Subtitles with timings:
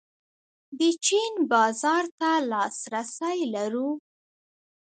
[0.79, 3.89] د چین بازار ته لاسرسی لرو؟